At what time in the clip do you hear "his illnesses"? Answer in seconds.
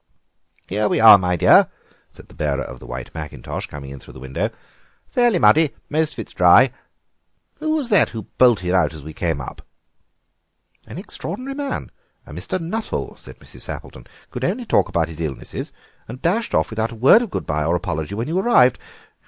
15.07-15.71